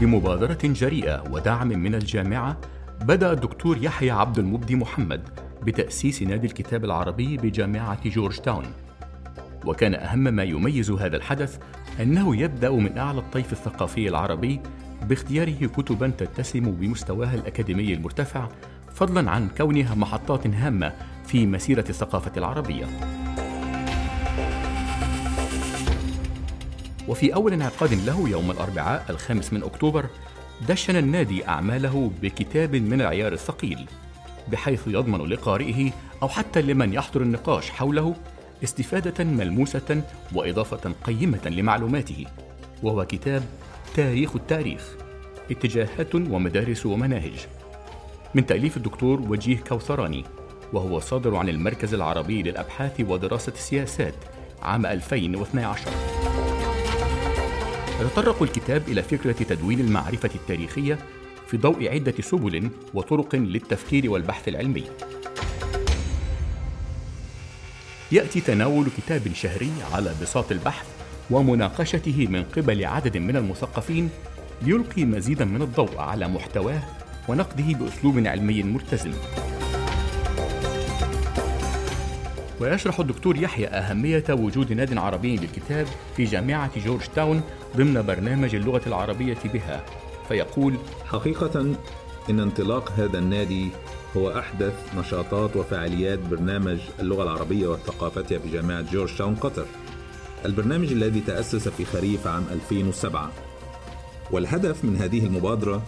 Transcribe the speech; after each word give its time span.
بمبادرة 0.00 0.58
جريئة 0.64 1.24
ودعم 1.30 1.68
من 1.68 1.94
الجامعة 1.94 2.60
بدأ 3.00 3.32
الدكتور 3.32 3.78
يحيى 3.82 4.10
عبد 4.10 4.38
المبدي 4.38 4.76
محمد 4.76 5.28
بتأسيس 5.62 6.22
نادي 6.22 6.46
الكتاب 6.46 6.84
العربي 6.84 7.36
بجامعة 7.36 8.08
جورج 8.08 8.38
تاون 8.38 8.64
وكان 9.66 9.94
أهم 9.94 10.18
ما 10.18 10.42
يميز 10.42 10.90
هذا 10.90 11.16
الحدث 11.16 11.58
أنه 12.00 12.36
يبدأ 12.36 12.70
من 12.70 12.98
أعلى 12.98 13.18
الطيف 13.18 13.52
الثقافي 13.52 14.08
العربي 14.08 14.60
باختياره 15.02 15.66
كتبا 15.66 16.08
تتسم 16.08 16.70
بمستواها 16.70 17.34
الأكاديمي 17.34 17.94
المرتفع 17.94 18.48
فضلا 18.92 19.30
عن 19.30 19.48
كونها 19.56 19.94
محطات 19.94 20.46
هامة 20.46 20.92
في 21.26 21.46
مسيرة 21.46 21.84
الثقافة 21.88 22.32
العربية. 22.36 22.86
وفي 27.10 27.34
أول 27.34 27.52
انعقاد 27.52 27.92
له 27.92 28.28
يوم 28.28 28.50
الأربعاء 28.50 29.06
الخامس 29.10 29.52
من 29.52 29.62
أكتوبر 29.62 30.06
دشن 30.68 30.96
النادي 30.96 31.48
أعماله 31.48 32.10
بكتاب 32.22 32.76
من 32.76 33.00
العيار 33.00 33.32
الثقيل 33.32 33.86
بحيث 34.48 34.80
يضمن 34.86 35.26
لقارئه 35.28 35.90
أو 36.22 36.28
حتى 36.28 36.62
لمن 36.62 36.92
يحضر 36.92 37.22
النقاش 37.22 37.70
حوله 37.70 38.14
استفادة 38.64 39.24
ملموسة 39.24 40.02
وإضافة 40.34 40.92
قيمة 41.04 41.48
لمعلوماته 41.48 42.26
وهو 42.82 43.04
كتاب 43.04 43.42
تاريخ 43.94 44.36
التاريخ 44.36 44.96
اتجاهات 45.50 46.14
ومدارس 46.14 46.86
ومناهج. 46.86 47.46
من 48.34 48.46
تأليف 48.46 48.76
الدكتور 48.76 49.20
وجيه 49.20 49.56
كوثراني 49.56 50.24
وهو 50.72 51.00
صادر 51.00 51.36
عن 51.36 51.48
المركز 51.48 51.94
العربي 51.94 52.42
للأبحاث 52.42 53.00
ودراسة 53.00 53.52
السياسات 53.52 54.14
عام 54.62 54.86
2012 54.86 56.19
يتطرق 58.00 58.42
الكتاب 58.42 58.88
إلى 58.88 59.02
فكرة 59.02 59.32
تدوين 59.32 59.80
المعرفة 59.80 60.30
التاريخية 60.34 60.98
في 61.46 61.56
ضوء 61.56 61.88
عدة 61.88 62.14
سبل 62.20 62.70
وطرق 62.94 63.34
للتفكير 63.34 64.10
والبحث 64.10 64.48
العلمي. 64.48 64.84
يأتي 68.12 68.40
تناول 68.40 68.86
كتاب 68.96 69.22
شهري 69.34 69.72
على 69.92 70.14
بساط 70.22 70.52
البحث 70.52 70.86
ومناقشته 71.30 72.26
من 72.30 72.44
قبل 72.44 72.84
عدد 72.84 73.16
من 73.16 73.36
المثقفين 73.36 74.10
ليلقي 74.62 75.04
مزيدا 75.04 75.44
من 75.44 75.62
الضوء 75.62 75.98
على 75.98 76.28
محتواه 76.28 76.82
ونقده 77.28 77.64
بأسلوب 77.64 78.26
علمي 78.26 78.62
ملتزم. 78.62 79.12
ويشرح 82.60 83.00
الدكتور 83.00 83.36
يحيى 83.36 83.66
أهمية 83.66 84.24
وجود 84.30 84.72
ناد 84.72 84.98
عربي 84.98 85.36
للكتاب 85.36 85.86
في 86.16 86.24
جامعة 86.24 86.70
جورج 86.80 87.00
تاون 87.14 87.42
ضمن 87.76 88.02
برنامج 88.02 88.54
اللغة 88.54 88.82
العربية 88.86 89.38
بها. 89.44 89.84
فيقول 90.28 90.76
حقيقة 91.04 91.74
إن 92.30 92.40
انطلاق 92.40 92.92
هذا 92.96 93.18
النادي 93.18 93.68
هو 94.16 94.38
أحدث 94.38 94.74
نشاطات 94.98 95.56
وفعاليات 95.56 96.18
برنامج 96.18 96.78
اللغة 97.00 97.22
العربية 97.22 97.66
والثقافة 97.66 98.36
بجامعة 98.36 98.92
جورج 98.92 99.16
تاون 99.16 99.34
قطر. 99.34 99.66
البرنامج 100.44 100.92
الذي 100.92 101.20
تأسس 101.20 101.68
في 101.68 101.84
خريف 101.84 102.26
عام 102.26 102.46
2007 102.50 103.30
والهدف 104.30 104.84
من 104.84 104.96
هذه 104.96 105.26
المبادرة 105.26 105.82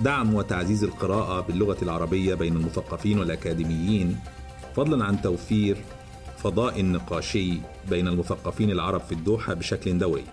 دعم 0.00 0.34
وتعزيز 0.34 0.84
القراءة 0.84 1.40
باللغة 1.40 1.76
العربية 1.82 2.34
بين 2.34 2.56
المثقفين 2.56 3.18
والأكاديميين 3.18 4.18
فضلا 4.76 5.04
عن 5.04 5.22
توفير 5.22 5.76
فضاء 6.38 6.84
نقاشي 6.84 7.52
بين 7.88 8.08
المثقفين 8.08 8.70
العرب 8.70 9.00
في 9.00 9.12
الدوحة 9.12 9.54
بشكل 9.54 9.98
دوري 9.98 10.24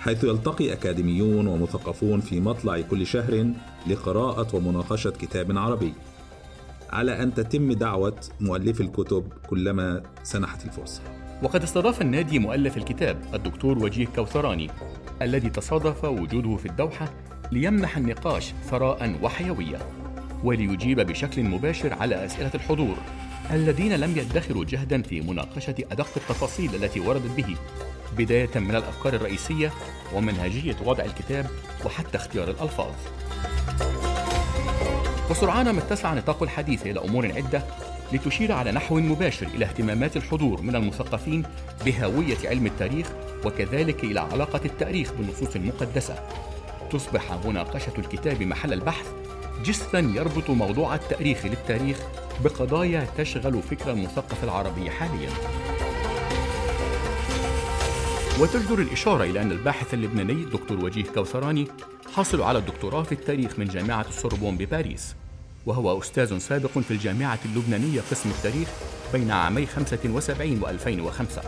حيث 0.00 0.24
يلتقي 0.24 0.72
أكاديميون 0.72 1.46
ومثقفون 1.46 2.20
في 2.20 2.40
مطلع 2.40 2.80
كل 2.80 3.06
شهر 3.06 3.50
لقراءة 3.86 4.56
ومناقشة 4.56 5.10
كتاب 5.10 5.58
عربي 5.58 5.92
على 6.90 7.22
أن 7.22 7.34
تتم 7.34 7.72
دعوة 7.72 8.20
مؤلفي 8.40 8.80
الكتب 8.80 9.32
كلما 9.50 10.02
سنحت 10.22 10.64
الفرصة. 10.64 11.00
وقد 11.42 11.62
استضاف 11.62 12.02
النادي 12.02 12.38
مؤلف 12.38 12.76
الكتاب 12.76 13.22
الدكتور 13.34 13.78
وجيه 13.78 14.06
كوثراني 14.06 14.70
الذي 15.22 15.50
تصادف 15.50 16.04
وجوده 16.04 16.56
في 16.56 16.66
الدوحة 16.66 17.12
ليمنح 17.52 17.96
النقاش 17.96 18.52
ثراء 18.70 19.18
وحيوية 19.22 19.78
وليجيب 20.44 21.00
بشكل 21.00 21.42
مباشر 21.42 21.92
على 21.92 22.24
أسئلة 22.24 22.50
الحضور. 22.54 22.96
الذين 23.50 23.92
لم 23.92 24.18
يدخروا 24.18 24.64
جهدا 24.64 25.02
في 25.02 25.20
مناقشة 25.20 25.74
أدق 25.92 26.08
التفاصيل 26.16 26.74
التي 26.74 27.00
وردت 27.00 27.30
به 27.30 27.56
بداية 28.16 28.50
من 28.58 28.70
الأفكار 28.70 29.14
الرئيسية 29.14 29.72
ومنهجية 30.14 30.76
وضع 30.84 31.04
الكتاب 31.04 31.46
وحتى 31.84 32.16
اختيار 32.18 32.50
الألفاظ. 32.50 32.92
وسرعان 35.30 35.70
ما 35.70 35.78
اتسع 35.78 36.14
نطاق 36.14 36.42
الحديث 36.42 36.86
إلى 36.86 37.00
أمور 37.00 37.32
عدة 37.32 37.62
لتشير 38.12 38.52
على 38.52 38.72
نحو 38.72 39.00
مباشر 39.00 39.46
إلى 39.46 39.64
اهتمامات 39.64 40.16
الحضور 40.16 40.60
من 40.62 40.76
المثقفين 40.76 41.42
بهوية 41.84 42.36
علم 42.44 42.66
التاريخ 42.66 43.06
وكذلك 43.44 44.04
إلى 44.04 44.20
علاقة 44.20 44.60
التاريخ 44.64 45.12
بالنصوص 45.12 45.56
المقدسة. 45.56 46.14
تصبح 46.90 47.32
مناقشة 47.44 47.92
الكتاب 47.98 48.42
محل 48.42 48.72
البحث 48.72 49.06
جسرا 49.62 50.00
يربط 50.00 50.50
موضوع 50.50 50.94
التأريخ 50.94 51.46
للتاريخ 51.46 51.98
بقضايا 52.44 53.06
تشغل 53.18 53.62
فكر 53.62 53.90
المثقف 53.90 54.44
العربي 54.44 54.90
حاليا. 54.90 55.30
وتجدر 58.40 58.78
الإشارة 58.78 59.24
إلى 59.24 59.42
أن 59.42 59.52
الباحث 59.52 59.94
اللبناني 59.94 60.44
دكتور 60.44 60.84
وجيه 60.84 61.04
كوثراني 61.14 61.68
حاصل 62.14 62.42
على 62.42 62.58
الدكتوراه 62.58 63.02
في 63.02 63.12
التاريخ 63.12 63.58
من 63.58 63.64
جامعة 63.64 64.06
السوربون 64.08 64.56
بباريس 64.56 65.14
وهو 65.66 65.98
أستاذ 65.98 66.38
سابق 66.38 66.78
في 66.78 66.90
الجامعة 66.90 67.38
اللبنانية 67.44 68.00
قسم 68.10 68.30
التاريخ 68.30 68.68
بين 69.12 69.30
عامي 69.30 69.66
75 69.66 70.62
و 70.62 70.68
2005 70.68 71.42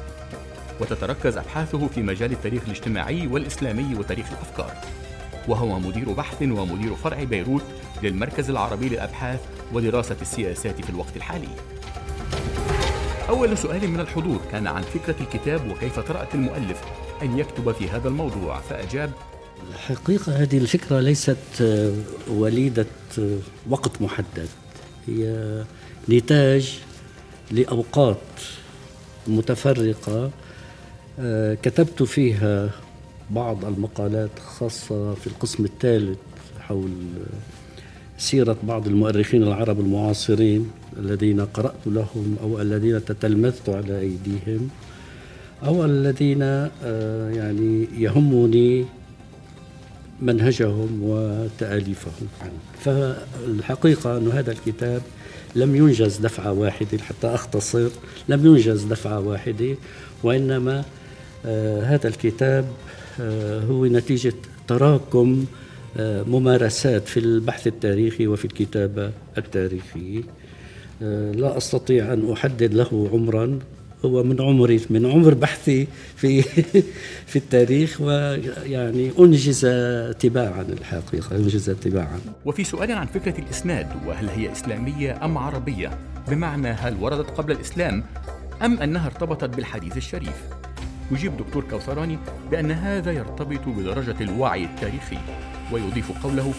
وتتركز 0.80 1.36
أبحاثه 1.36 1.88
في 1.88 2.02
مجال 2.02 2.32
التاريخ 2.32 2.62
الاجتماعي 2.64 3.26
والإسلامي 3.26 3.94
وتاريخ 3.94 4.26
الأفكار 4.32 4.72
وهو 5.48 5.78
مدير 5.78 6.12
بحث 6.12 6.42
ومدير 6.42 6.94
فرع 6.94 7.24
بيروت 7.24 7.62
للمركز 8.02 8.50
العربي 8.50 8.88
للأبحاث 8.88 9.40
ودراسة 9.72 10.16
السياسات 10.22 10.84
في 10.84 10.90
الوقت 10.90 11.16
الحالي. 11.16 11.48
أول 13.28 13.58
سؤال 13.58 13.88
من 13.88 14.00
الحضور 14.00 14.40
كان 14.52 14.66
عن 14.66 14.82
فكرة 14.82 15.16
الكتاب 15.20 15.70
وكيف 15.70 15.98
ترأت 15.98 16.34
المؤلف 16.34 16.80
أن 17.22 17.38
يكتب 17.38 17.72
في 17.72 17.88
هذا 17.88 18.08
الموضوع 18.08 18.60
فأجاب 18.60 19.10
الحقيقة 19.72 20.42
هذه 20.42 20.58
الفكرة 20.58 21.00
ليست 21.00 21.36
آه، 21.60 21.92
وليدة 22.28 22.86
آه، 23.18 23.38
وقت 23.70 24.02
محدد. 24.02 24.48
هي 25.08 25.64
نتاج 26.08 26.78
لأوقات 27.50 28.16
متفرقة 29.26 30.30
آه، 31.20 31.54
كتبت 31.54 32.02
فيها 32.02 32.70
بعض 33.30 33.64
المقالات 33.64 34.30
خاصة 34.38 35.14
في 35.14 35.26
القسم 35.26 35.64
الثالث 35.64 36.18
حول 36.60 36.90
سيرة 38.18 38.56
بعض 38.62 38.86
المؤرخين 38.86 39.42
العرب 39.42 39.80
المعاصرين 39.80 40.70
الذين 40.98 41.40
قرأت 41.40 41.86
لهم 41.86 42.36
أو 42.42 42.60
الذين 42.60 43.04
تتلمذت 43.04 43.68
على 43.68 44.00
أيديهم 44.00 44.68
أو 45.64 45.84
الذين 45.84 46.42
آه، 46.42 47.30
يعني 47.30 47.88
يهمني 47.98 48.84
منهجهم 50.22 51.00
وتأليفهم. 51.02 52.28
فالحقيقة 52.80 54.18
أن 54.18 54.28
هذا 54.28 54.52
الكتاب 54.52 55.02
لم 55.54 55.76
ينجز 55.76 56.16
دفعة 56.16 56.52
واحدة 56.52 56.98
حتى 56.98 57.26
أختصر 57.26 57.88
لم 58.28 58.46
ينجز 58.46 58.84
دفعة 58.84 59.20
واحدة 59.20 59.76
وإنما 60.22 60.84
هذا 61.84 62.08
الكتاب 62.08 62.64
آه، 63.20 63.60
هو 63.60 63.86
نتيجة 63.86 64.32
تراكم 64.68 65.44
ممارسات 65.98 67.08
في 67.08 67.20
البحث 67.20 67.66
التاريخي 67.66 68.26
وفي 68.26 68.44
الكتابة 68.44 69.10
التاريخية 69.38 70.22
آه، 71.02 71.32
لا 71.32 71.56
أستطيع 71.56 72.12
أن 72.12 72.32
أحدد 72.32 72.74
له 72.74 73.10
عمرا. 73.12 73.58
هو 74.04 74.22
من 74.22 74.40
عمري 74.40 74.80
من 74.90 75.06
عمر 75.06 75.34
بحثي 75.34 75.86
في 76.16 76.42
في 77.30 77.36
التاريخ 77.36 78.00
ويعني 78.00 79.10
أنجز 79.18 79.60
تباعا 80.18 80.62
الحقيقة 80.62 81.36
أنجز 81.36 81.70
تباعا. 81.70 82.20
وفي 82.44 82.64
سؤال 82.64 82.92
عن 82.92 83.06
فكرة 83.06 83.38
الإسناد 83.38 83.86
وهل 84.06 84.28
هي 84.28 84.52
إسلامية 84.52 85.24
أم 85.24 85.38
عربية؟ 85.38 85.98
بمعنى 86.28 86.68
هل 86.68 86.96
وردت 87.00 87.30
قبل 87.30 87.52
الإسلام 87.52 88.04
أم 88.62 88.78
أنها 88.78 89.06
ارتبطت 89.06 89.56
بالحديث 89.56 89.96
الشريف؟ 89.96 90.42
يجيب 91.10 91.36
دكتور 91.36 91.64
كوثراني 91.70 92.18
بأن 92.50 92.70
هذا 92.70 93.12
يرتبط 93.12 93.68
بدرجة 93.68 94.16
الوعي 94.20 94.64
التاريخي 94.64 95.18
ويضيف 95.72 96.12
قوله 96.22 96.52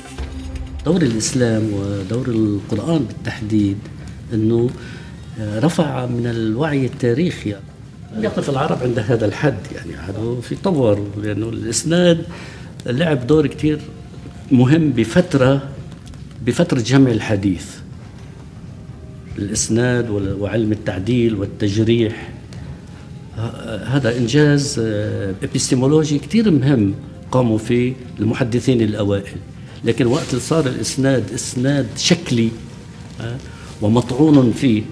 دور 0.85 1.01
الإسلام 1.01 1.73
ودور 1.73 2.27
القرآن 2.27 3.05
بالتحديد 3.05 3.77
آه، 5.39 5.59
رفع 5.59 6.05
من 6.05 6.27
الوعي 6.27 6.85
التاريخي. 6.85 7.55
لم 8.15 8.23
يقف 8.23 8.49
العرب 8.49 8.83
عند 8.83 8.99
هذا 8.99 9.25
الحد 9.25 9.57
يعني 9.75 9.95
هذا 9.95 10.41
في 10.41 10.55
طور 10.55 11.07
لأنه 11.17 11.49
الإسناد 11.49 12.25
لعب 12.85 13.27
دور 13.27 13.47
كتير 13.47 13.79
مهم 14.51 14.89
بفترة 14.89 15.69
بفترة 16.45 16.79
جمع 16.79 17.11
الحديث. 17.11 17.65
الإسناد 19.37 20.09
وعلم 20.09 20.71
التعديل 20.71 21.35
والتجريح. 21.35 22.29
هذا 23.85 24.17
إنجاز 24.17 24.79
إبستيمولوجي 25.43 26.19
كتير 26.19 26.51
مهم 26.51 26.93
قاموا 27.31 27.57
فيه 27.57 27.93
المحدثين 28.19 28.81
الأوائل. 28.81 29.37
لكن 29.85 30.05
وقت 30.05 30.35
صار 30.35 30.65
الإسناد 30.65 31.31
إسناد 31.33 31.87
شكلي 31.97 32.49
ومطعون 33.81 34.51
فيه. 34.51 34.83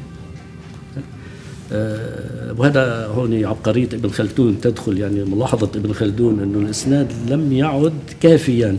آه، 1.72 2.56
وهذا 2.58 3.06
هون 3.06 3.46
عبقرية 3.46 3.90
ابن 3.94 4.10
خلدون 4.10 4.62
تدخل 4.62 4.98
يعني 4.98 5.24
ملاحظة 5.24 5.70
ابن 5.76 5.94
خلدون 5.94 6.40
أنه 6.40 6.60
الإسناد 6.60 7.14
لم 7.30 7.54
يعد 7.54 7.94
كافيا. 8.22 8.78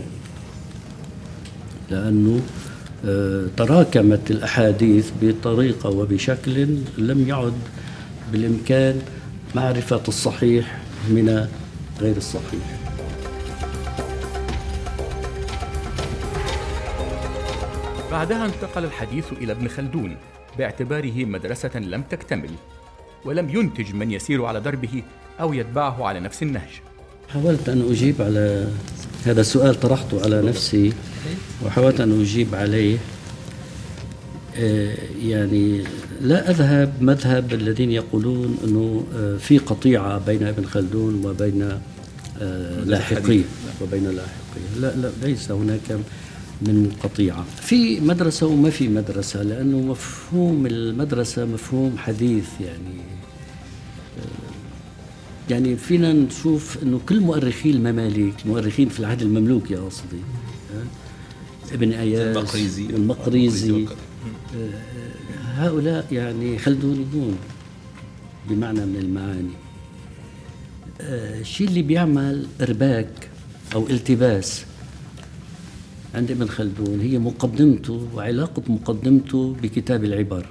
لأنه 1.91 2.39
آه، 3.05 3.45
تراكمت 3.57 4.31
الأحاديث 4.31 5.09
بطريقة 5.21 5.89
وبشكل 5.89 6.67
لم 6.97 7.25
يعد 7.27 7.53
بالإمكان 8.31 9.01
معرفة 9.55 10.03
الصحيح 10.07 10.77
من 11.09 11.47
غير 12.01 12.17
الصحيح. 12.17 12.79
بعدها 18.11 18.45
انتقل 18.45 18.83
الحديث 18.83 19.25
إلى 19.31 19.51
ابن 19.51 19.67
خلدون 19.67 20.15
باعتباره 20.57 21.25
مدرسة 21.25 21.79
لم 21.79 22.01
تكتمل 22.01 22.49
ولم 23.25 23.49
ينتج 23.49 23.95
من 23.95 24.11
يسير 24.11 24.45
على 24.45 24.59
دربه 24.59 25.03
أو 25.39 25.53
يتبعه 25.53 26.05
على 26.05 26.19
نفس 26.19 26.43
النهج. 26.43 26.69
حاولت 27.29 27.69
أن 27.69 27.87
أجيب 27.91 28.21
على 28.21 28.67
هذا 29.25 29.41
السؤال 29.41 29.79
طرحته 29.79 30.23
على 30.23 30.41
نفسي 30.41 30.93
وحاولت 31.65 32.01
أن 32.01 32.21
أجيب 32.21 32.55
عليه. 32.55 32.97
يعني 35.23 35.83
لا 36.21 36.49
أذهب 36.51 36.93
مذهب 37.01 37.53
الذين 37.53 37.91
يقولون 37.91 38.57
أنه 38.63 39.03
آه، 39.15 39.37
في 39.37 39.57
قطيعة 39.57 40.17
بين 40.25 40.43
ابن 40.43 40.65
خلدون 40.65 41.25
وبين 41.25 41.79
آه، 42.41 42.83
لاحقيه 42.83 43.43
وبين 43.81 44.03
لاحقيه 44.03 44.79
لا 44.79 44.95
لا 44.95 45.11
ليس 45.23 45.51
هناك 45.51 45.99
من 46.61 46.91
قطيعة. 47.03 47.45
في 47.61 47.99
مدرسة 47.99 48.47
وما 48.47 48.69
في 48.69 48.87
مدرسة 48.87 49.43
لأنه 49.43 49.77
مفهوم 49.77 50.65
المدرسة 50.65 51.45
مفهوم 51.45 51.97
حديث 51.97 52.45
يعني 52.61 53.01
يعني 55.49 55.75
فينا 55.75 56.13
نشوف 56.13 56.77
إنه 56.83 56.99
كل 57.09 57.19
مؤرخي 57.19 57.69
المماليك 57.71 58.33
المؤرخين 58.45 58.89
في 58.89 58.99
العهد 58.99 59.21
المملوكي 59.21 59.75
قصدي 59.75 60.21
ابن 61.71 61.91
أياس 61.91 62.37
المقريزي. 62.37 62.85
المقريزي. 62.85 63.83
آه، 63.83 64.06
هؤلاء 65.55 66.05
يعني 66.11 66.57
خلدونيون 66.57 67.37
بمعنى 68.49 68.85
من 68.85 68.95
المعاني. 68.95 69.53
آه، 71.01 71.39
الشيء 71.39 71.67
اللي 71.67 71.81
بيعمل 71.81 72.47
إرباك 72.61 73.29
أو 73.75 73.87
التباس 73.87 74.65
عند 76.15 76.31
ابن 76.31 76.47
خلدون 76.47 77.01
هي 77.01 77.19
مقدمته 77.19 78.07
وعلاقة 78.15 78.61
مقدمته 78.67 79.55
بكتاب 79.63 80.03
العبر 80.03 80.45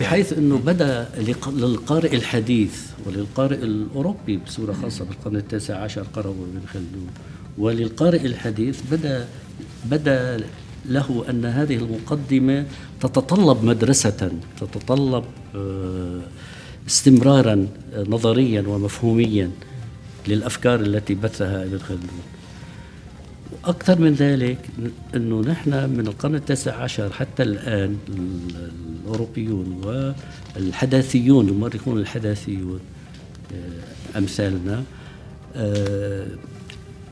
بحيث 0.00 0.32
أنه 0.32 0.58
بدأ 0.58 1.08
للقارئ 1.46 2.14
الحديث 2.16 2.86
وللقارئ 3.06 3.62
الأوروبي 3.62 4.36
بصورة 4.36 4.72
خاصة 4.72 5.04
بالقرن 5.04 5.36
التاسع 5.36 5.76
عشر 5.76 6.02
قرأوا 6.02 6.34
ابن 6.34 6.66
خلدون 6.66 7.06
وللقارئ 7.58 8.26
الحديث 8.26 8.80
بدأ 8.92 9.28
بدأ 9.84 10.40
له 10.88 11.24
أن 11.30 11.44
هذه 11.44 11.76
المقدمة 11.76 12.66
تتطلب 13.00 13.64
مدرسة 13.64 14.30
تتطلب 14.60 15.24
آه، 15.56 16.20
استمرارا 16.86 17.66
نظريا 17.96 18.64
ومفهوميا 18.68 19.50
للأفكار 20.28 20.80
التي 20.80 21.14
بثها 21.14 21.62
ابن 21.62 21.78
خلدون 21.78 22.22
أكثر 23.64 24.00
من 24.00 24.14
ذلك 24.14 24.58
أنه 25.14 25.40
نحن 25.40 25.70
من 25.70 26.06
القرن 26.06 26.34
التاسع 26.34 26.74
عشر 26.74 27.12
حتى 27.12 27.42
الآن 27.42 27.96
الأوروبيون 29.04 29.82
والحداثيون 30.56 31.48
المؤرخون 31.48 31.98
الحداثيون 31.98 32.80
آه، 33.52 34.18
أمثالنا 34.18 34.82
آه، 35.56 36.26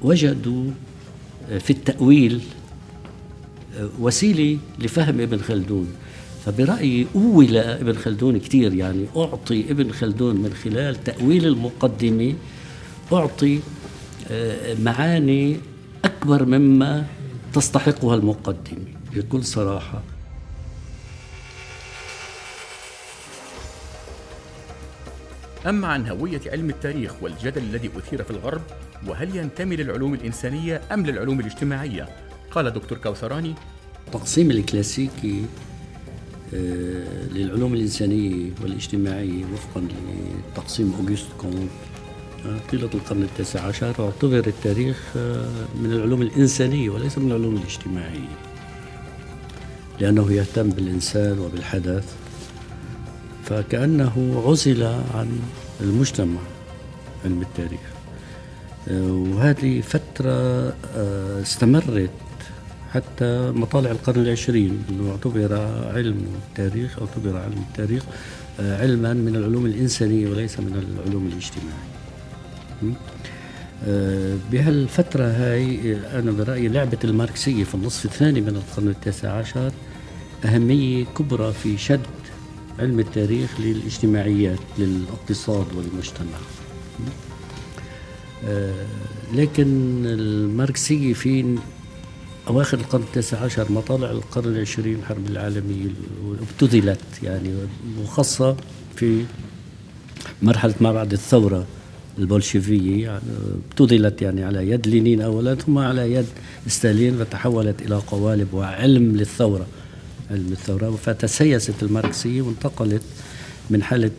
وجدوا 0.03 0.71
في 1.59 1.71
التأويل 1.71 2.41
آه، 3.77 3.89
وسيلة 4.01 4.59
لفهم 4.79 5.21
ابن 5.21 5.39
خلدون. 5.39 5.89
فبرأيي 6.47 7.07
أول 7.15 7.57
ابن 7.57 7.93
خلدون 7.93 8.39
كثير 8.39 8.75
يعني 8.75 9.07
أعطي 9.17 9.71
ابن 9.71 9.93
خلدون 9.93 10.37
من 10.37 10.55
خلال 10.55 11.05
تأويل 11.05 11.47
المقدمة 11.47 12.35
أعطي 13.13 13.61
معاني 14.79 15.57
أكبر 16.05 16.45
مما 16.45 17.07
تستحقها 17.53 18.15
المقدمة 18.15 18.85
بكل 19.15 19.45
صراحة. 19.45 20.03
أما 25.67 25.89
عن 25.89 26.09
هوية 26.09 26.41
علم 26.47 26.71
التاريخ 26.71 27.13
والجدل 27.23 27.63
الذي 27.63 27.91
أثير 27.97 28.23
في 28.23 28.31
الغرب 28.31 28.63
وهل 29.07 29.37
ينتمي 29.37 29.77
للعلوم 29.77 30.15
الإنسانية 30.15 30.81
أم 30.93 31.07
للعلوم 31.07 31.41
الاجتماعية؟ 31.41 32.26
قال 32.51 32.71
دكتور 32.71 32.99
كوثراني. 32.99 33.55
التقسيم 34.07 34.51
الكلاسيكي 34.51 35.45
آه، 36.55 37.27
للعلوم 37.33 37.75
الإنسانية 37.75 38.51
والاجتماعية 38.63 39.45
وفقا 39.53 39.89
لتقسيم 40.55 40.95
أوغست 41.01 41.27
كونت. 41.39 41.71
طيلة 42.71 42.91
القرن 42.95 43.23
التاسع 43.23 43.61
عشر 43.61 43.87
اعتبر 43.87 44.39
التاريخ 44.47 45.03
آه، 45.17 45.49
من 45.81 45.93
العلوم 45.93 46.23
الإنسانية 46.23 46.91
وليس 46.91 47.19
من 47.19 47.31
العلوم 47.33 47.57
الاجتماعية 47.57 48.37
لأنه 50.01 50.33
يهتم 50.33 50.71
بالإنسان 50.71 51.39
وبالحدث. 51.39 52.15
فكأنه 53.45 54.43
عزل 54.47 54.83
عن 54.85 55.41
المجتمع 55.81 56.41
علم 57.25 57.43
التاريخ. 57.43 57.81
آه، 58.89 59.13
وهذه 59.13 59.81
فترة 59.81 60.31
آه، 60.97 61.43
استمرت 61.43 62.11
حتى 62.93 63.51
مطالع 63.51 63.91
القرن 63.91 64.21
العشرين 64.23 64.83
أنه 64.91 65.11
اعتبر 65.11 65.55
علم 65.95 66.27
التاريخ 66.49 66.99
اعتبر 66.99 67.37
علم 67.37 67.65
التاريخ 67.71 68.03
علما 68.59 69.13
من 69.15 69.37
العلوم 69.37 69.67
الإنسانية 69.67 70.29
وليس 70.29 70.61
من 70.61 70.99
العلوم 71.05 71.27
الاجتماعية. 71.27 71.97
آه، 73.85 74.37
بهالفترة 74.53 75.25
هاي 75.25 75.97
أنا 76.19 76.31
برأيي 76.31 76.69
لعبة 76.69 76.99
الماركسية 77.05 77.65
في 77.65 77.75
النصف 77.75 78.05
الثاني 78.05 78.41
من 78.41 78.49
القرن 78.49 78.89
التاسع 78.89 79.33
عشر 79.33 79.73
أهمية 80.45 81.05
كبرى 81.05 81.53
في 81.53 81.79
شد 81.79 82.01
علم 82.79 83.01
التاريخ 83.01 83.61
للاجتماعيات 83.61 84.59
للاقتصاد 84.79 85.67
والمجتمع. 85.77 86.39
آه، 88.47 88.87
لكن 89.35 90.03
الماركسية 90.07 91.13
في 91.13 91.59
أواخر 92.49 92.79
القرن 92.79 93.03
التاسع 93.03 93.39
عشر 93.39 93.73
مطالع 93.73 94.11
القرن 94.11 94.55
العشرين 94.55 94.95
الحرب 94.95 95.27
العالمية 95.31 95.91
ابتذلت 96.53 97.01
يعني 97.23 97.51
وخاصة 98.03 98.57
في 98.97 99.25
مرحلة 100.43 100.75
ما 100.81 100.93
بعد 100.93 101.13
الثورة 101.13 101.67
البولشيفية 102.19 103.03
يعني 103.05 103.23
ابتذلت 103.71 104.23
يعني 104.23 104.45
على 104.45 104.71
يد 104.71 104.89
لينين 104.89 105.21
أولا 105.21 105.55
ثم 105.55 105.79
على 105.79 106.13
يد 106.13 106.27
ستالين 106.67 107.19
فتحولت 107.19 107.83
إلى 107.83 107.95
قوالب 107.95 108.55
وعلم 108.55 109.17
للثورة 109.17 109.67
علم 110.31 110.49
الثورة. 110.53 110.91
فتسيست 110.91 111.83
الماركسية 111.83 112.43
وانتقلت 112.43 113.03
من 113.71 113.83
حالة 113.83 114.11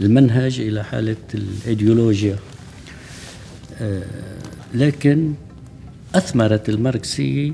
المنهج 0.00 0.60
إلى 0.60 0.84
حالة 0.84 1.16
الإيديولوجيا. 1.34 2.38
آه، 3.80 4.02
لكن 4.74 5.32
أثمرت 6.14 6.68
الماركسية 6.68 7.52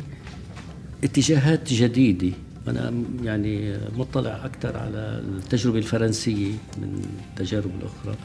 اتجاهات 1.05 1.73
جديدة. 1.73 2.37
أنا 2.69 2.93
يعني 3.23 3.79
مطلع 3.97 4.45
أكثر 4.45 4.77
على 4.77 5.23
التجربة 5.29 5.79
الفرنسية 5.79 6.53
من 6.79 7.03
التجارب 7.31 7.71
الأخرى. 7.81 8.17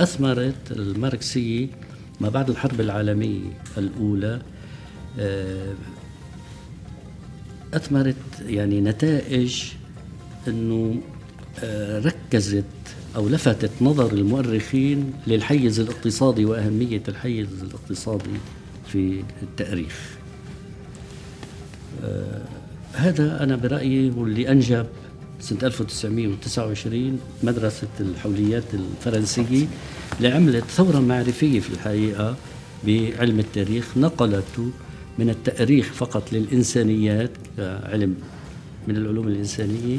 أثمرت 0.00 0.72
الماركسية 0.72 1.66
ما 2.20 2.28
بعد 2.28 2.50
الحرب 2.50 2.80
العالمية 2.80 3.58
الأولى 3.78 4.42
آه، 5.18 5.74
أثمرت 7.74 8.16
يعني 8.46 8.80
نتائج 8.80 9.62
أنه 10.48 11.00
آه، 11.64 11.98
ركزت 11.98 12.64
أو 13.16 13.28
لفتت 13.28 13.70
نظر 13.80 14.12
المؤرخين 14.12 15.12
للحيز 15.26 15.80
الاقتصادي 15.80 16.44
وأهمية 16.44 17.02
الحيز 17.08 17.48
الاقتصادي 17.62 18.30
في 18.86 19.22
التأريخ. 19.42 20.19
هذا 22.92 23.42
أنا 23.42 23.56
برأيي 23.56 24.10
هو 24.10 24.26
اللي 24.26 24.48
انجب 24.52 24.86
سنة 25.40 25.58
1929 25.62 27.20
مدرسة 27.42 27.88
الحوليات 28.00 28.64
الفرنسية 28.74 29.66
اللي 30.18 30.28
عملت 30.28 30.64
ثورة 30.64 31.00
معرفية 31.00 31.60
في 31.60 31.70
الحقيقة 31.70 32.36
بعلم 32.86 33.38
التاريخ 33.38 33.98
نقلته 33.98 34.70
من 35.18 35.30
التأريخ 35.30 35.92
فقط 35.92 36.32
للإنسانيات 36.32 37.30
كعلم 37.56 38.14
من 38.88 38.96
العلوم 38.96 39.28
الإنسانية 39.28 39.98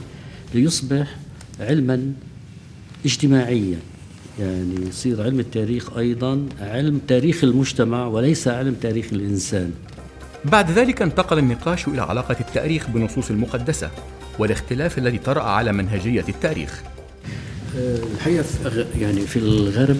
ليصبح 0.55 1.17
علما 1.59 2.13
اجتماعيا. 3.05 3.79
يعني 4.39 4.87
يصير 4.87 5.21
علم 5.23 5.39
التاريخ 5.39 5.97
أيضا 5.97 6.45
علم 6.59 7.01
تاريخ 7.07 7.43
المجتمع 7.43 8.07
وليس 8.07 8.47
علم 8.47 8.73
تاريخ 8.73 9.05
الإنسان. 9.13 9.71
بعد 10.45 10.71
ذلك 10.71 11.01
انتقل 11.01 11.37
النقاش 11.37 11.87
إلى 11.87 12.01
علاقة 12.01 12.35
التاريخ 12.39 12.89
بالنصوص 12.89 13.29
المقدسة 13.29 13.89
والاختلاف 14.39 14.97
الذي 14.97 15.17
طرأ 15.17 15.43
على 15.43 15.71
منهجية 15.71 16.25
التاريخ. 16.29 16.83
آه، 17.77 17.97
الحقيقة 18.15 18.45
يعني 18.99 19.21
في 19.21 19.39
الغرب 19.39 19.97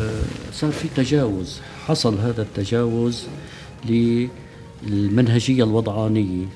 آه، 0.00 0.22
صار 0.52 0.72
في 0.72 0.88
تجاوز 0.96 1.60
حصل 1.86 2.18
هذا 2.18 2.42
التجاوز 2.42 3.26
للمنهجية 4.84 5.64
الوضعانية 5.64 6.46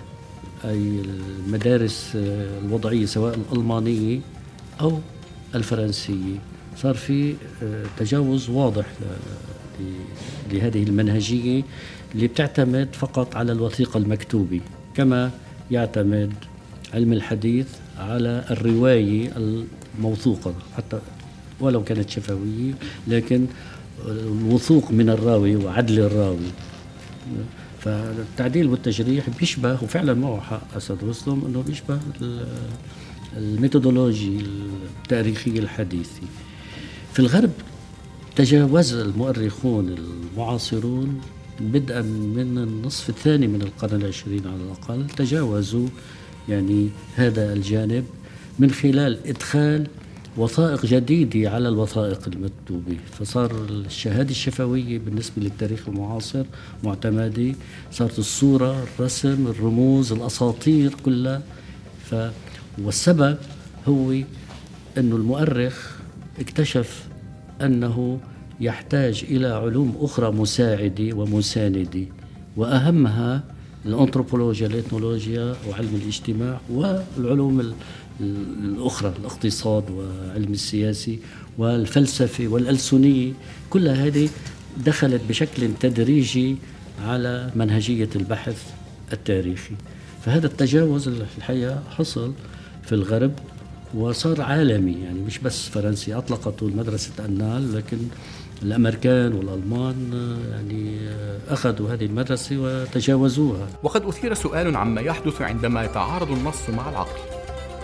أي 0.64 1.02
المدارس 1.46 2.12
آه، 2.16 2.58
الوضعية 2.58 3.06
سواء 3.06 3.34
الألمانية 3.34 4.20
أو 4.80 4.98
الفرنسية. 5.54 6.38
صار 6.76 6.94
في 6.94 7.34
تجاوز 7.98 8.50
واضح 8.50 8.84
لهذه 10.52 10.82
المنهجية 10.82 11.62
اللي 12.14 12.26
بتعتمد 12.26 12.88
فقط 12.92 13.36
على 13.36 13.52
الوثيقة 13.52 13.98
المكتوبة 13.98 14.60
كما 14.94 15.30
يعتمد 15.70 16.32
علم 16.94 17.12
الحديث 17.12 17.66
على 17.98 18.44
الرواية 18.50 19.32
الموثوقة 19.36 20.54
حتى 20.76 20.98
ولو 21.60 21.84
كانت 21.84 22.10
شفوية 22.10 22.72
لكن 23.08 23.46
الوثوق 24.08 24.90
من 24.90 25.10
الراوي 25.10 25.56
وعدل 25.56 25.98
الراوي. 26.00 26.50
فالتعديل 27.80 28.66
والتجريح 28.66 29.30
بيشبه 29.40 29.72
وفعلا 29.82 30.14
معه 30.14 30.40
حق 30.40 30.76
أسد 30.76 31.04
رستم 31.04 31.42
أنه 31.46 31.62
بيشبه 31.62 32.00
الميثودولوجي 33.36 34.40
التاريخي 35.02 35.50
الحديثي 35.50 36.22
في 37.12 37.18
الغرب 37.18 37.50
تجاوز 38.36 38.94
المؤرخون 38.94 39.88
المعاصرون 39.88 41.20
بدءا 41.60 42.02
من 42.02 42.58
النصف 42.58 43.08
الثاني 43.08 43.46
من 43.46 43.62
القرن 43.62 44.00
العشرين 44.00 44.42
على 44.46 44.62
الأقل 44.62 45.06
تجاوزوا 45.06 45.88
يعني 46.48 46.88
هذا 47.14 47.52
الجانب 47.52 48.04
من 48.58 48.70
خلال 48.70 49.26
إدخال 49.26 49.86
وثائق 50.36 50.86
جديدة 50.86 51.50
على 51.50 51.68
الوثائق 51.68 52.20
المكتوبة. 52.26 52.96
فصار 53.18 53.66
الشهادة 53.70 54.30
الشفوية 54.30 54.98
بالنسبة 54.98 55.42
للتاريخ 55.42 55.88
المعاصر 55.88 56.44
معتمدة 56.84 57.54
صارت 57.92 58.18
الصورة 58.18 58.82
الرسم 58.82 59.46
الرموز 59.46 60.12
الأساطير 60.12 60.94
كلها. 61.04 61.42
ف 62.10 62.14
والسبب 62.78 63.38
هو 63.88 64.12
أنه 64.98 65.16
المؤرخ 65.16 65.96
اكتشف 66.40 67.06
أنه 67.62 68.20
يحتاج 68.60 69.24
إلى 69.30 69.46
علوم 69.46 69.96
أخرى 70.00 70.30
مساعدة 70.30 71.16
ومساندة 71.16 72.06
وأهمها 72.56 73.44
الأنثروبولوجيا 73.86 74.66
الإثنولوجيا 74.66 75.56
وعلم 75.68 76.00
الاجتماع 76.02 76.60
والعلوم 76.70 77.74
الأخرى 78.20 79.12
الاقتصاد 79.20 79.90
وعلم 79.90 80.52
السياسي 80.52 81.18
والفلسفة 81.58 82.48
والألسنية 82.48 83.32
كل 83.70 83.88
هذه 83.88 84.28
دخلت 84.86 85.20
بشكل 85.28 85.68
تدريجي 85.80 86.56
على 87.04 87.50
منهجية 87.56 88.08
البحث 88.16 88.72
التاريخي. 89.12 89.74
فهذا 90.22 90.46
التجاوز 90.46 91.08
الحقيقة 91.08 91.82
حصل 91.90 92.32
في 92.82 92.94
الغرب 92.94 93.32
وصار 93.96 94.42
عالمي 94.42 94.92
يعني 94.92 95.20
مش 95.20 95.38
بس 95.38 95.68
فرنسي 95.68 96.14
أطلقته 96.14 96.66
مدرسة 96.66 97.12
أنال 97.24 97.76
لكن 97.76 97.98
الأمريكان 98.62 99.32
والألمان 99.32 99.96
يعني 100.50 100.98
أخذوا 101.48 101.92
هذه 101.92 102.04
المدرسة 102.04 102.56
وتجاوزوها. 102.58 103.66
وقد 103.82 104.04
أثير 104.04 104.34
سؤال 104.34 104.76
عما 104.76 105.00
يحدث 105.00 105.42
عندما 105.42 105.84
يتعارض 105.84 106.30
النص 106.30 106.70
مع 106.76 106.90
العقل 106.90 107.20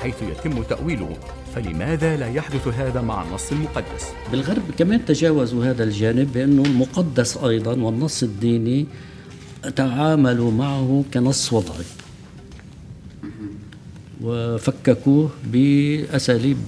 حيث 0.03 0.23
يتم 0.23 0.63
تأويله 0.63 1.17
فلماذا 1.55 2.17
لا 2.17 2.29
يحدث 2.29 2.69
هذا 2.69 3.01
مع 3.01 3.23
النص 3.23 3.53
المقدس؟ 3.53 4.13
بالغرب 4.33 4.63
كمان 4.79 5.05
تجاوزوا 5.05 5.65
هذا 5.65 5.85
الجانب 5.85 6.33
بأنه 6.33 6.63
المقدس 6.63 7.37
أيضا 7.37 7.75
والنص 7.75 8.23
الديني 8.23 8.87
تعاملوا 9.77 10.51
معه 10.51 11.05
كنص 11.15 11.53
وضعي. 11.53 11.85
وفككوه 14.23 15.31
بأساليب 15.53 16.59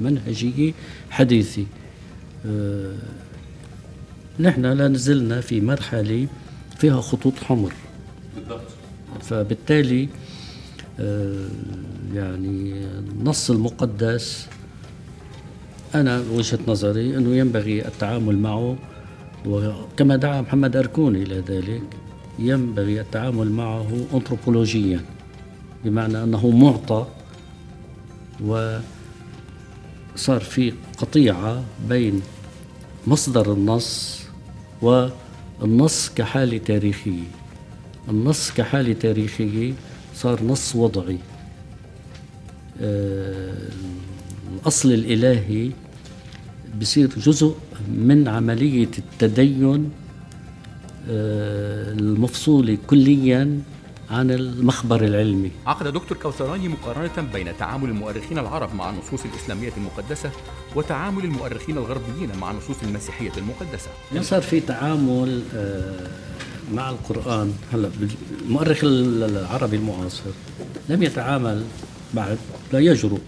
منهجيه 0.00 0.72
حديثه. 1.10 1.66
نحن 4.40 4.66
لا 4.66 4.88
نزلنا 4.88 5.40
في 5.40 5.60
مرحلة 5.60 6.26
فيها 6.78 7.00
خطوط 7.00 7.34
حمر. 7.38 7.72
بالضبط. 8.36 8.60
فبالتالي 9.22 10.08
آه، 11.00 11.48
يعني 12.14 12.72
النص 12.98 13.50
المقدس 13.50 14.46
أنا 15.94 16.22
وجهة 16.32 16.58
نظري 16.68 17.16
أنه 17.16 17.36
ينبغي 17.36 17.88
التعامل 17.88 18.38
معه 18.38 18.76
وكما 19.46 20.16
دعا 20.16 20.40
محمد 20.40 20.76
أركون 20.76 21.16
إلى 21.16 21.42
ذلك 21.48 21.82
ينبغي 22.38 23.00
التعامل 23.00 23.50
معه 23.50 24.06
أنثروبولوجيا. 24.14 25.00
بمعنى 25.84 26.22
أنه 26.22 26.50
معطى 26.50 27.06
وصار 28.40 28.80
في 30.40 30.72
قطيعة 30.98 31.64
بين 31.88 32.22
مصدر 33.06 33.52
النص 33.52 34.20
والنص 34.82 36.10
كحالة 36.16 36.58
تاريخية 36.58 37.28
النص 38.08 38.50
كحالة 38.50 38.92
تاريخية 38.92 39.72
صار 40.14 40.44
نص 40.44 40.76
وضعي. 40.76 41.18
آه، 42.80 43.54
الأصل 44.54 44.92
الإلهي 44.92 45.70
بصير 46.80 47.08
جزء 47.08 47.54
من 47.88 48.28
عملية 48.28 48.88
التدين 48.98 49.90
آه، 51.10 51.92
المفصولة 51.92 52.78
كليا 52.86 53.60
عن 54.10 54.30
المخبر 54.30 55.04
العلمي. 55.04 55.50
عقد 55.66 55.88
دكتور 55.88 56.18
كوثراني 56.18 56.68
مقارنة 56.68 57.32
بين 57.32 57.56
تعامل 57.58 57.88
المؤرخين 57.88 58.38
العرب 58.38 58.74
مع 58.74 58.90
النصوص 58.90 59.24
الإسلامية 59.24 59.72
المقدسة 59.76 60.30
وتعامل 60.76 61.24
المؤرخين 61.24 61.78
الغربيين 61.78 62.36
مع 62.40 62.50
النصوص 62.50 62.76
المسيحية 62.82 63.32
المقدسة. 63.36 63.88
ما 64.12 64.22
صار 64.22 64.42
في 64.42 64.60
تعامل 64.60 65.42
آه، 65.54 66.10
مع 66.72 66.90
القرآن 66.90 67.52
هلا 67.72 67.90
المؤرخ 68.44 68.80
العربي 68.84 69.76
المعاصر 69.76 70.30
لم 70.88 71.02
يتعامل 71.02 71.64
بعد 72.14 72.38
لا 72.72 72.78
يجرؤ 72.78 73.20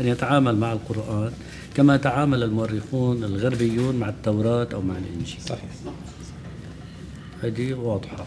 أن 0.00 0.06
يتعامل 0.06 0.56
مع 0.56 0.72
القرآن 0.72 1.32
كما 1.74 1.96
تعامل 1.96 2.42
المؤرخون 2.42 3.24
الغربيون 3.24 3.96
مع 3.96 4.08
التوراة 4.08 4.68
أو 4.74 4.82
مع 4.82 4.94
الإنجيل. 4.96 5.40
صحيح. 5.46 5.70
هذه 7.42 7.74
واضحة. 7.74 8.26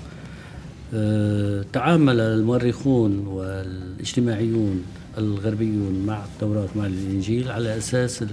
تعامل 1.74 2.20
المؤرخون 2.20 3.28
والاجتماعيون 3.28 4.84
الغربيون 5.18 6.06
مع 6.06 6.26
التوراة 6.26 6.70
مع 6.76 6.86
الإنجيل 6.86 7.52
على 7.52 7.78
أساس 7.78 8.24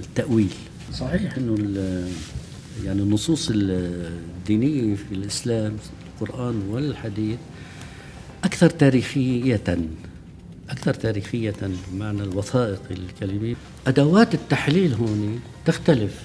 التأويل. 0.00 0.52
صحيح. 0.92 1.36
أنه 1.36 1.56
يعني 2.84 3.02
النصوص 3.02 3.50
الدينية 3.54 4.94
في 4.94 5.14
الإسلام 5.14 5.76
القرآن 6.20 6.62
والحديث 6.70 7.38
أكثر 8.44 8.70
تاريخية 8.70 9.60
أكثر 10.70 10.94
تاريخية 10.94 11.54
بمعنى 11.92 12.22
الوثائق 12.22 12.80
الكلمية 12.90 13.54
أدوات 13.86 14.34
التحليل 14.34 14.94
هون 14.94 15.40
تختلف. 15.66 16.22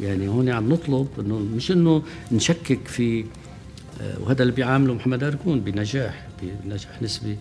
يعني 0.00 0.28
هون 0.28 0.48
عم 0.48 0.72
نطلب 0.72 1.08
إنه 1.18 1.38
مش 1.38 1.72
إنه 1.72 2.02
نشكك 2.32 2.88
في 2.88 3.20
آه، 3.20 3.24
وهذا 4.20 4.42
اللي 4.42 4.52
بيعامله 4.52 4.94
محمد 4.94 5.24
أركون 5.24 5.60
بنجاح 5.60 6.28
بنجاح 6.42 7.02
نسبي 7.02 7.36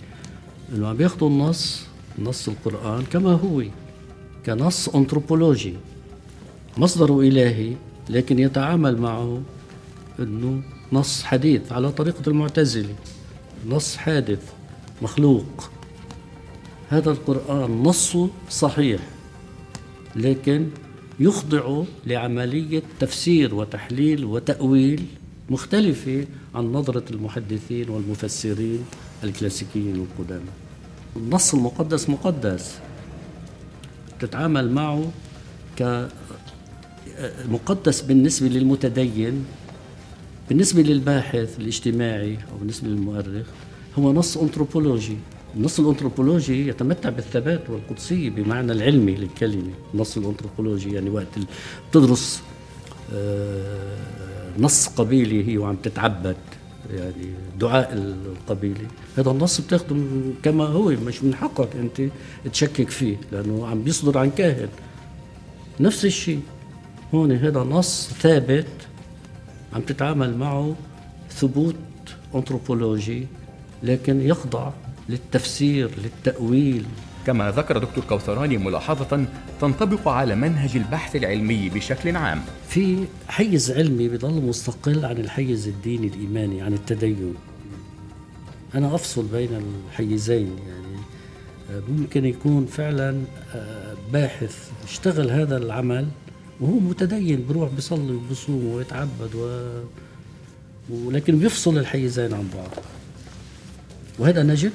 إنه 0.76 0.88
عم 0.88 1.02
ياخذوا 1.02 1.30
النص 1.30 1.86
نص 2.20 2.48
القرآن 2.48 3.04
كما 3.04 3.32
هو 3.32 3.64
كنص 4.46 4.90
أنثروبولوجي 4.90 5.74
مصدره 6.78 7.20
إلهي 7.20 7.74
لكن 8.10 8.40
يتعامل 8.40 8.98
معه 8.98 9.42
أنه 10.20 10.62
نص 10.94 11.24
حديث 11.24 11.72
على 11.72 11.92
طريقة 11.92 12.22
المعتزلة. 12.28 12.96
نص 13.70 13.96
حادث 13.96 14.54
مخلوق. 15.02 15.70
هذا 16.90 17.12
القرآن 17.12 17.84
نصه 17.84 18.30
صحيح 18.50 19.02
لكن 20.16 20.68
يخضع 21.20 21.84
لعملية 22.08 22.84
تفسير 23.00 23.56
وتحليل 23.56 24.26
وتأويل 24.26 25.06
مختلفة 25.50 26.26
عن 26.56 26.72
نظرة 26.72 27.04
المحدثين 27.12 27.90
والمفسرين 27.90 28.86
الكلاسيكيين 29.24 29.96
القدامى. 29.96 30.50
النص 31.16 31.54
المقدس 31.54 32.10
مقدس. 32.10 32.80
تتعامل 34.20 34.72
معه 34.72 35.12
كمقدس 37.48 38.02
بالنسبة 38.02 38.48
للمتدين 38.48 39.46
بالنسبة 40.50 40.82
للباحث 40.82 41.60
الاجتماعي 41.60 42.34
أو 42.52 42.58
بالنسبة 42.58 42.88
للمؤرخ 42.88 43.48
هو 44.00 44.14
نص 44.14 44.38
أنثروبولوجي 44.38 45.18
النص 45.56 45.80
الأنثروبولوجي 45.80 46.68
يتمتع 46.68 47.10
بالثبات 47.10 47.70
والقدسية 47.70 48.30
بمعنى 48.30 48.72
العلمي 48.72 49.16
للكلمة. 49.16 49.72
النص 49.94 50.18
الأنثروبولوجي 50.18 50.94
يعني 50.94 51.10
وقت 51.10 51.28
بتدرس 51.90 52.42
آه، 53.14 54.21
نص 54.60 54.88
قبيلي 54.88 55.48
هي 55.48 55.58
وعم 55.58 55.76
تتعبد 55.76 56.36
يعني 56.94 57.34
دعاء 57.60 57.94
القبيلة. 57.94 58.88
هذا 59.18 59.32
النص 59.32 59.62
بتاخده 59.62 59.96
كما 60.44 60.66
هو 60.66 60.90
مش 60.90 61.24
من 61.24 61.36
حقك 61.36 61.76
أنت 61.76 62.02
تشكك 62.54 62.90
فيه 62.90 63.18
لأنه 63.32 63.68
عم 63.68 63.84
بيصدر 63.84 64.18
عن 64.18 64.30
كاهن. 64.30 64.70
نفس 65.80 66.06
الشيء 66.06 66.42
هون 67.14 67.32
هذا 67.32 67.60
نص 67.60 68.10
ثابت 68.22 68.68
عم 69.74 69.82
تتعامل 69.82 70.38
معه 70.38 70.76
ثبوت 71.30 71.76
أنثروبولوجي 72.36 73.28
لكن 73.84 74.22
يخضع 74.22 74.72
للتفسير 75.10 75.92
للتأويل. 76.04 76.86
كما 77.26 77.52
ذكر 77.52 77.78
دكتور 77.78 78.04
كوثراني 78.04 78.58
ملاحظة 78.58 79.26
تنطبق 79.62 80.08
على 80.08 80.36
منهج 80.36 80.76
البحث 80.76 81.16
العلمي 81.16 81.70
بشكل 81.70 82.16
عام. 82.16 82.42
في 82.70 83.06
حيز 83.28 83.72
علمي 83.72 84.08
بيظل 84.08 84.42
مستقل 84.42 85.06
عن 85.06 85.18
الحيز 85.18 85.68
الديني 85.68 86.08
الإيماني 86.08 86.62
عن 86.62 86.74
التدين. 86.74 87.36
أنا 88.76 88.96
أفصل 88.96 89.26
بين 89.26 89.50
الحيزين 89.90 90.56
يعني 90.68 90.98
آه، 91.72 91.82
ممكن 91.90 92.26
يكون 92.26 92.66
فعلا 92.66 93.22
آه، 93.56 93.94
باحث 94.14 94.70
اشتغل 94.84 95.32
هذا 95.32 95.58
العمل 95.58 96.08
وهو 96.62 96.80
متدين 96.80 97.46
بروح 97.50 97.70
بيصلي 97.70 98.12
وبصوم 98.12 98.66
ويتعبد 98.66 99.36
و... 99.36 99.70
ولكن 100.90 101.40
بيفصل 101.40 101.78
الحيزين 101.78 102.34
عن 102.34 102.48
بعض. 102.56 102.70
وهذا 104.22 104.44
نجده 104.44 104.72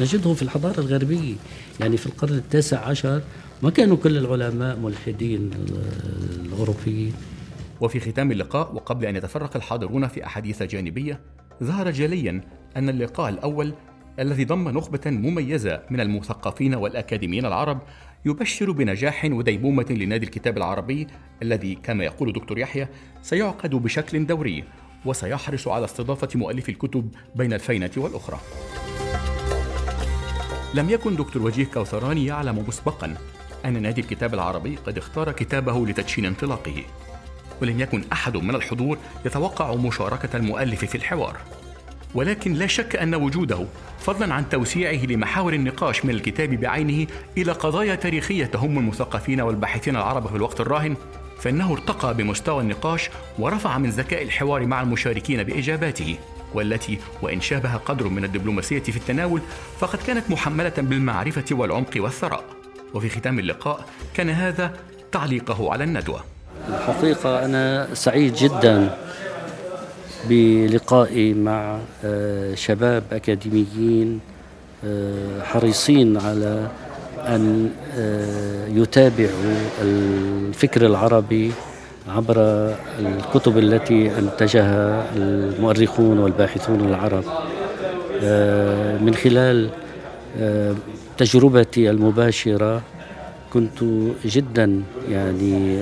نجده 0.00 0.34
في 0.34 0.42
الحضارة 0.42 0.80
الغربية. 0.80 1.34
يعني 1.80 1.96
في 1.96 2.06
القرن 2.06 2.34
التاسع 2.34 2.88
عشر 2.88 3.22
ما 3.62 3.70
كانوا 3.70 3.96
كل 3.96 4.16
العلماء 4.16 4.76
ملحدين 4.76 5.50
الأوروبيين. 6.44 7.12
وفي 7.80 8.00
ختام 8.00 8.32
اللقاء 8.32 8.74
وقبل 8.74 9.06
أن 9.06 9.16
يتفرق 9.16 9.56
الحاضرون 9.56 10.08
في 10.08 10.26
أحاديث 10.26 10.62
جانبية 10.62 11.20
ظهر 11.62 11.90
جليا 11.90 12.40
أن 12.76 12.88
اللقاء 12.88 13.28
الأول 13.28 13.74
الذي 14.18 14.44
ضم 14.44 14.68
نخبة 14.68 15.00
مميزة 15.06 15.82
من 15.90 16.00
المثقفين 16.00 16.74
والأكاديميين 16.74 17.46
العرب 17.46 17.80
يبشر 18.24 18.70
بنجاح 18.70 19.24
وديمومة 19.24 19.86
لنادي 19.90 20.26
الكتاب 20.26 20.56
العربي 20.56 21.06
الذي 21.42 21.74
كما 21.74 22.04
يقول 22.04 22.32
دكتور 22.32 22.58
يحيى 22.58 22.88
سيعقد 23.22 23.70
بشكل 23.70 24.26
دوري. 24.26 24.64
وسيحرص 25.04 25.68
على 25.68 25.84
استضافة 25.84 26.28
مؤلفي 26.34 26.68
الكتب 26.68 27.10
بين 27.34 27.52
الفينة 27.52 27.90
والأخرى. 27.96 28.40
لم 30.74 30.90
يكن 30.90 31.16
دكتور 31.16 31.42
وجيه 31.42 31.64
كوثراني 31.64 32.26
يعلم 32.26 32.64
مسبقا 32.68 33.16
أن 33.64 33.82
نادي 33.82 34.00
الكتاب 34.00 34.34
العربي 34.34 34.76
قد 34.86 34.98
اختار 34.98 35.32
كتابه 35.32 35.86
لتدشين 35.86 36.24
انطلاقه 36.24 36.84
ولم 37.62 37.80
يكن 37.80 38.04
أحد 38.12 38.36
من 38.36 38.54
الحضور 38.54 38.98
يتوقع 39.26 39.74
مشاركة 39.74 40.36
المؤلف 40.36 40.84
في 40.84 40.94
الحوار 40.94 41.36
ولكن 42.14 42.52
لا 42.52 42.66
شك 42.66 42.96
أن 42.96 43.14
وجوده 43.14 43.66
فضلا 43.98 44.34
عن 44.34 44.48
توسيعه 44.48 45.06
لمحاور 45.06 45.52
النقاش 45.52 46.04
من 46.04 46.10
الكتاب 46.10 46.50
بعينه 46.50 47.06
إلى 47.38 47.52
قضايا 47.52 47.94
تاريخية 47.94 48.44
تهم 48.44 48.78
المثقفين 48.78 49.40
والباحثين 49.40 49.96
العرب 49.96 50.26
في 50.26 50.36
الوقت 50.36 50.60
الراهن 50.60 50.96
فإنه 51.42 51.72
ارتقى 51.72 52.14
بمستوى 52.14 52.62
النقاش 52.62 53.10
ورفع 53.38 53.78
من 53.78 53.90
ذكاء 53.90 54.22
الحوار 54.22 54.66
مع 54.66 54.82
المشاركين 54.82 55.42
بإجاباته 55.42 56.16
والتي 56.54 56.98
وإن 57.22 57.40
شابها 57.40 57.76
قدر 57.76 58.08
من 58.08 58.24
الدبلوماسية 58.24 58.82
في 58.82 58.96
التناول 58.96 59.40
فقد 59.78 59.98
كانت 60.06 60.30
محملة 60.30 60.72
بالمعرفة 60.78 61.44
والعمق 61.50 61.90
والثراء. 61.96 62.44
وفي 62.94 63.08
ختام 63.08 63.38
اللقاء 63.38 63.86
كان 64.14 64.30
هذا 64.30 64.72
تعليقه 65.12 65.72
على 65.72 65.84
الندوة. 65.84 66.24
الحقيقة 66.68 67.44
أنا 67.44 67.94
سعيد 67.94 68.34
جدا 68.34 68.98
بلقائي 70.28 71.34
مع 71.34 71.78
آه، 72.04 72.54
شباب 72.54 73.02
أكاديميين 73.12 74.20
آه، 74.84 75.42
حريصين 75.42 76.16
على 76.16 76.68
أن 77.18 77.70
آه، 77.98 78.66
يتابعوا 78.66 79.54
الفكر 79.82 80.86
العربي 80.86 81.52
عبر 82.08 82.36
الكتب 82.98 83.58
التي 83.58 84.18
أنتجها 84.18 85.06
المؤرخون 85.16 86.18
والباحثون 86.18 86.80
العرب. 86.80 87.24
آه، 88.22 88.98
من 88.98 89.14
خلال 89.14 89.70
آه، 90.40 90.74
تجربتي 91.18 91.90
المباشرة 91.90 92.82
كنت 93.52 93.84
جدا 94.24 94.82
يعني 95.10 95.78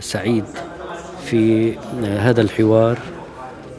سعيد 0.00 0.44
في 1.26 1.74
هذا 2.04 2.40
الحوار. 2.40 2.98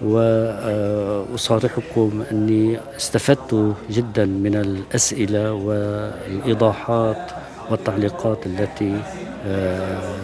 وأصارحكم 0.06 1.84
أني 2.32 2.80
استفدت 2.98 3.76
جدا 3.90 4.26
من 4.26 4.56
الأسئلة 4.56 5.54
والإيضاحات 5.54 7.32
والتعليقات 7.72 8.46
التي 8.46 9.02
آه، 9.46 10.16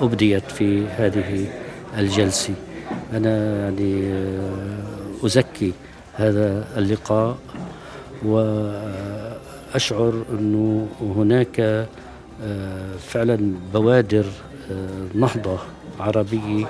أبديت 0.00 0.50
في 0.50 0.86
هذه 0.86 1.46
الجلسة. 1.98 2.54
أنا 3.12 3.60
يعني 3.60 4.12
آه، 4.12 5.26
أزكي 5.26 5.72
هذا 6.14 6.64
اللقاء 6.76 7.36
وأشعر 8.24 10.22
أنه 10.32 10.88
هناك 11.00 11.60
آه، 11.60 12.96
فعلا 12.98 13.52
بوادر 13.74 14.24
نهضة 15.14 15.58
عربية 16.00 16.66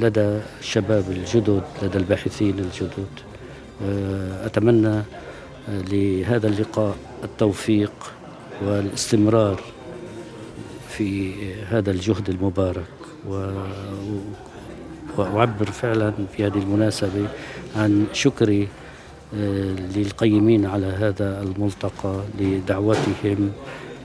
لدى 0.00 0.40
الشباب 0.60 1.04
الجدد 1.10 1.62
لدى 1.82 1.98
الباحثين 1.98 2.58
الجدد. 2.58 3.06
آه، 3.82 4.46
أتمنى 4.46 4.96
آه، 5.68 5.82
لهذا 5.90 6.48
اللقاء 6.48 6.96
التوفيق 7.24 7.92
والاستمرار 8.66 9.60
في 10.88 11.32
هذا 11.64 11.90
الجهد 11.90 12.28
المبارك. 12.30 12.84
وأعبر 15.16 15.64
فعلا 15.64 16.12
في 16.36 16.46
هذه 16.46 16.58
المناسبة 16.58 17.28
عن 17.76 18.06
شكري 18.12 18.68
للقيمين 19.96 20.66
على 20.66 20.86
هذا 20.86 21.42
الملتقى 21.42 22.20
لدعوتهم 22.40 23.52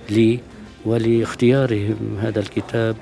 لي 0.10 0.40
ولاختيارهم 0.86 2.18
هذا 2.22 2.40
الكتاب. 2.40 2.96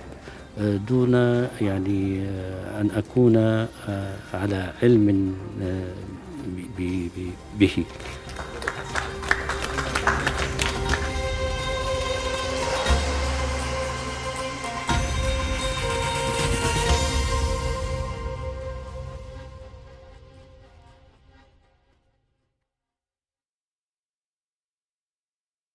دون 0.60 1.14
يعني 1.62 2.22
آه، 2.22 2.82
أن 2.82 2.90
أكون 2.96 3.36
آه، 3.38 4.16
على 4.34 4.74
علم 4.84 5.36
آه، 5.62 5.94
به. 7.60 7.84